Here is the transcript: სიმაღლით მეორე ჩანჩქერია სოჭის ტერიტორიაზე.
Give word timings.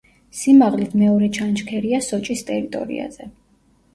სიმაღლით 0.37 0.93
მეორე 1.01 1.27
ჩანჩქერია 1.35 2.01
სოჭის 2.07 2.43
ტერიტორიაზე. 2.47 3.29